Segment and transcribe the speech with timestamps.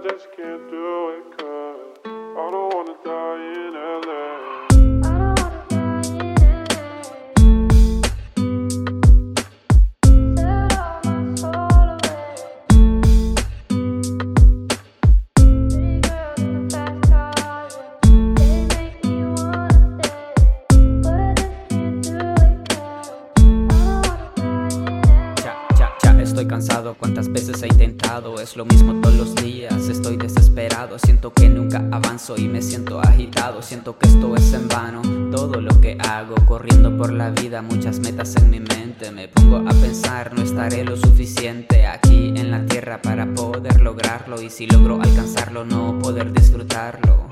[0.00, 3.69] I just can't do it cause I don't wanna die
[26.40, 31.34] estoy cansado, cuántas veces he intentado, es lo mismo todos los días, estoy desesperado, siento
[31.34, 35.78] que nunca avanzo y me siento agitado, siento que esto es en vano, todo lo
[35.82, 40.32] que hago, corriendo por la vida, muchas metas en mi mente, me pongo a pensar,
[40.32, 45.66] no estaré lo suficiente aquí en la tierra para poder lograrlo y si logro alcanzarlo,
[45.66, 47.29] no poder disfrutarlo.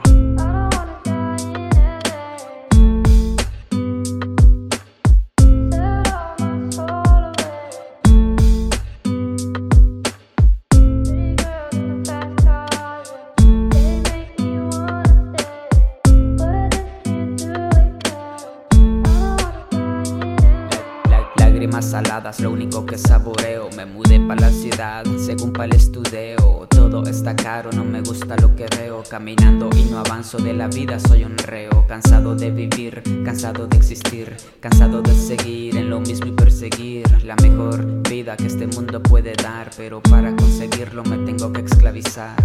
[21.59, 23.69] Lágrimas saladas, lo único que saboreo.
[23.77, 26.69] Me mudé para la ciudad, según para el estudio.
[26.71, 29.03] Todo está caro, no me gusta lo que veo.
[29.11, 31.85] Caminando y no avanzo de la vida, soy un reo.
[31.89, 34.37] Cansado de vivir, cansado de existir.
[34.61, 39.33] Cansado de seguir en lo mismo y perseguir la mejor vida que este mundo puede
[39.33, 39.71] dar.
[39.77, 42.37] Pero para conseguirlo me tengo que esclavizar.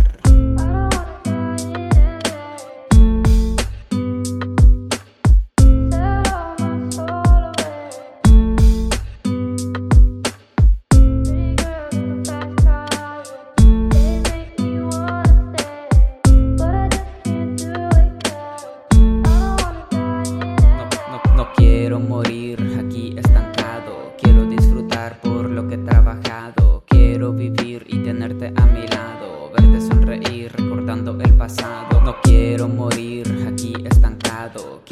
[21.43, 24.13] No, quiero morir aquí estancado.
[24.21, 26.83] Quiero disfrutar por lo que he trabajado.
[26.87, 29.51] Quiero vivir y tenerte a mi lado.
[29.55, 32.01] Verte sonreír recordando el pasado.
[32.01, 34.83] No quiero morir aquí estancado.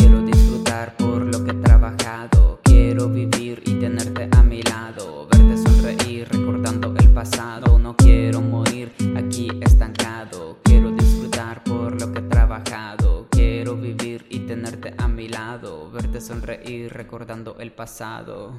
[16.32, 18.54] Sonreír recordando el pasado.